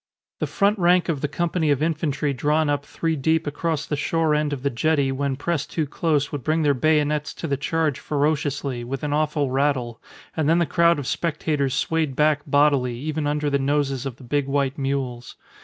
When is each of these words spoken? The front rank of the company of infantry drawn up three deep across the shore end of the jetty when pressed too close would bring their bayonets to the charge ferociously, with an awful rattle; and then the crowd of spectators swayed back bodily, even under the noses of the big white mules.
The 0.39 0.47
front 0.47 0.79
rank 0.79 1.09
of 1.09 1.21
the 1.21 1.27
company 1.27 1.69
of 1.69 1.83
infantry 1.83 2.33
drawn 2.33 2.71
up 2.71 2.87
three 2.87 3.15
deep 3.15 3.45
across 3.45 3.85
the 3.85 3.95
shore 3.95 4.33
end 4.33 4.51
of 4.51 4.63
the 4.63 4.71
jetty 4.71 5.11
when 5.11 5.35
pressed 5.35 5.69
too 5.71 5.85
close 5.85 6.31
would 6.31 6.43
bring 6.43 6.63
their 6.63 6.73
bayonets 6.73 7.35
to 7.35 7.45
the 7.47 7.55
charge 7.55 7.99
ferociously, 7.99 8.83
with 8.83 9.03
an 9.03 9.13
awful 9.13 9.51
rattle; 9.51 10.01
and 10.35 10.49
then 10.49 10.57
the 10.57 10.65
crowd 10.65 10.97
of 10.97 11.05
spectators 11.05 11.75
swayed 11.75 12.15
back 12.15 12.41
bodily, 12.47 12.97
even 12.97 13.27
under 13.27 13.47
the 13.47 13.59
noses 13.59 14.07
of 14.07 14.15
the 14.15 14.23
big 14.23 14.47
white 14.47 14.75
mules. 14.75 15.35